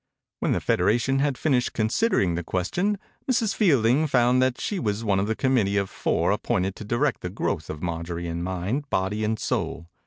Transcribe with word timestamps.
When 0.39 0.53
the 0.53 0.59
federation 0.59 1.19
had 1.19 1.37
finished 1.37 1.73
considering 1.73 2.33
the 2.33 2.43
ques 2.43 2.71
tion, 2.73 2.97
Mrs. 3.31 3.53
Fielding 3.53 4.07
found 4.07 4.41
that 4.41 4.59
she 4.59 4.79
was 4.79 5.03
one 5.03 5.19
of 5.19 5.29
a 5.29 5.35
committee 5.35 5.77
of 5.77 5.91
four 5.91 6.31
appointed 6.31 6.75
to 6.77 6.83
direct 6.83 7.21
the 7.21 7.29
growth 7.29 7.69
of 7.69 7.83
Marjorie 7.83 8.25
in 8.25 8.41
mind, 8.41 8.89
body, 8.89 9.23
and 9.23 9.37
soul. 9.37 9.89